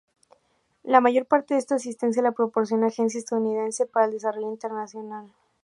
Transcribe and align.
La 0.81 0.99
mayor 0.99 1.27
parte 1.27 1.53
de 1.53 1.59
esta 1.59 1.75
asistencia 1.75 2.23
la 2.23 2.31
proporciona 2.31 2.87
Agencia 2.87 3.19
Estadounidense 3.19 3.85
para 3.85 4.07
el 4.07 4.13
Desarrollo 4.13 4.49
Internacional. 4.49 5.31